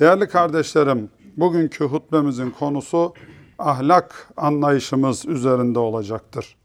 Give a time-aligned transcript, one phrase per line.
[0.00, 3.14] Değerli kardeşlerim, bugünkü hutbemizin konusu
[3.58, 6.56] ahlak anlayışımız üzerinde olacaktır.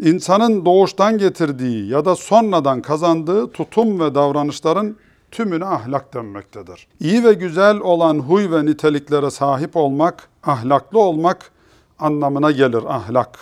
[0.00, 4.96] İnsanın doğuştan getirdiği ya da sonradan kazandığı tutum ve davranışların
[5.30, 6.86] tümüne ahlak denmektedir.
[7.00, 11.50] İyi ve güzel olan huy ve niteliklere sahip olmak, ahlaklı olmak
[11.98, 13.38] anlamına gelir ahlak.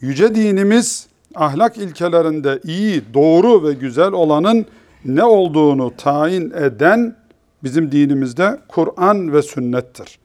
[0.00, 4.66] Yüce dinimiz ahlak ilkelerinde iyi, doğru ve güzel olanın
[5.04, 7.21] ne olduğunu tayin eden
[7.64, 10.18] bizim dinimizde Kur'an ve sünnettir.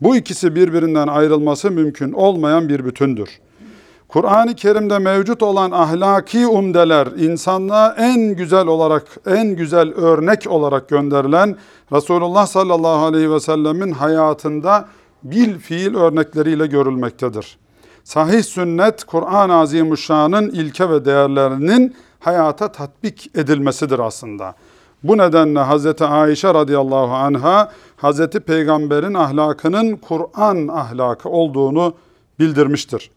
[0.00, 3.28] Bu ikisi birbirinden ayrılması mümkün olmayan bir bütündür.
[4.08, 11.56] Kur'an-ı Kerim'de mevcut olan ahlaki umdeler insanlığa en güzel olarak, en güzel örnek olarak gönderilen
[11.92, 14.88] Resulullah sallallahu aleyhi ve sellemin hayatında
[15.22, 17.58] bil fiil örnekleriyle görülmektedir.
[18.04, 24.54] Sahih sünnet Kur'an-ı Azimuşşan'ın ilke ve değerlerinin hayata tatbik edilmesidir aslında.
[25.04, 31.94] Bu nedenle Hazreti Ayşe radıyallahu anha Hazreti Peygamber'in ahlakının Kur'an ahlakı olduğunu
[32.38, 33.10] bildirmiştir.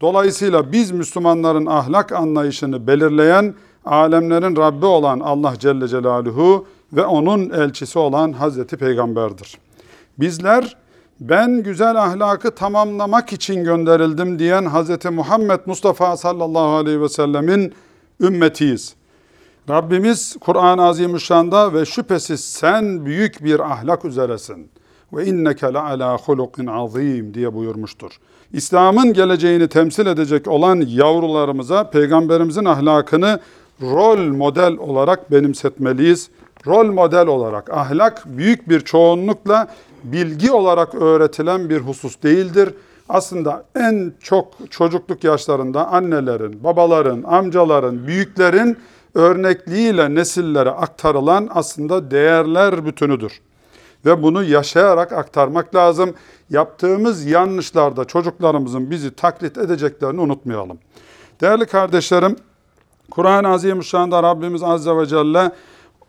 [0.00, 3.54] Dolayısıyla biz Müslümanların ahlak anlayışını belirleyen
[3.84, 9.58] alemlerin Rabbi olan Allah Celle Celaluhu ve onun elçisi olan Hazreti Peygamber'dir.
[10.18, 10.76] Bizler
[11.20, 17.74] ben güzel ahlakı tamamlamak için gönderildim diyen Hazreti Muhammed Mustafa sallallahu aleyhi ve sellemin
[18.20, 18.95] ümmetiyiz.
[19.70, 24.70] Rabbimiz Kur'an-ı Azimüşşan'da ve şüphesiz sen büyük bir ahlak üzeresin.
[25.12, 28.10] Ve inneke la ala hulukin azim diye buyurmuştur.
[28.52, 33.40] İslam'ın geleceğini temsil edecek olan yavrularımıza peygamberimizin ahlakını
[33.82, 36.30] rol model olarak benimsetmeliyiz.
[36.66, 39.68] Rol model olarak ahlak büyük bir çoğunlukla
[40.04, 42.74] bilgi olarak öğretilen bir husus değildir.
[43.08, 48.78] Aslında en çok çocukluk yaşlarında annelerin, babaların, amcaların, büyüklerin
[49.16, 53.40] örnekliğiyle nesillere aktarılan aslında değerler bütünüdür.
[54.04, 56.14] Ve bunu yaşayarak aktarmak lazım.
[56.50, 60.78] Yaptığımız yanlışlarda çocuklarımızın bizi taklit edeceklerini unutmayalım.
[61.40, 62.36] Değerli kardeşlerim,
[63.10, 65.50] Kur'an-ı Azimüşşan'da Rabbimiz Azze ve Celle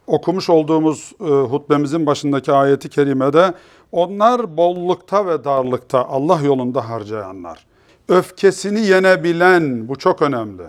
[0.07, 3.53] okumuş olduğumuz e, hutbemizin başındaki ayeti kerimede
[3.91, 7.65] onlar bollukta ve darlıkta Allah yolunda harcayanlar.
[8.09, 10.63] Öfkesini yenebilen bu çok önemli.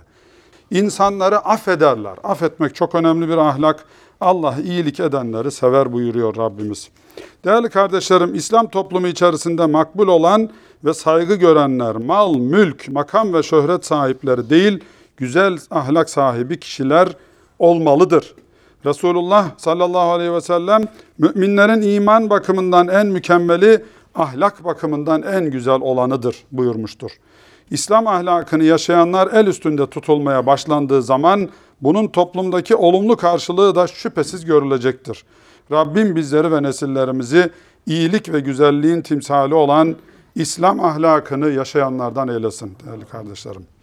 [0.70, 2.14] İnsanları affederler.
[2.24, 3.84] Affetmek çok önemli bir ahlak.
[4.20, 6.88] Allah iyilik edenleri sever buyuruyor Rabbimiz.
[7.44, 10.50] Değerli kardeşlerim, İslam toplumu içerisinde makbul olan
[10.84, 14.84] ve saygı görenler, mal, mülk, makam ve şöhret sahipleri değil,
[15.16, 17.08] güzel ahlak sahibi kişiler
[17.58, 18.34] olmalıdır.
[18.87, 20.83] Resulullah sallallahu aleyhi ve sellem
[21.19, 23.84] müminlerin iman bakımından en mükemmeli,
[24.15, 27.11] ahlak bakımından en güzel olanıdır buyurmuştur.
[27.71, 31.49] İslam ahlakını yaşayanlar el üstünde tutulmaya başlandığı zaman
[31.81, 35.25] bunun toplumdaki olumlu karşılığı da şüphesiz görülecektir.
[35.72, 37.50] Rabbim bizleri ve nesillerimizi
[37.87, 39.97] iyilik ve güzelliğin timsali olan
[40.34, 43.78] İslam ahlakını yaşayanlardan eylesin değerli kardeşlerim.